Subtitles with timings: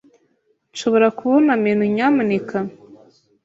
[0.73, 2.57] Nshobora kubona menu, nyamuneka?